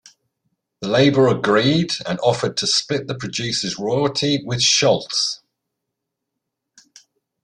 [0.79, 5.41] The label agreed, and offered to split the producer's royalty with Scholz.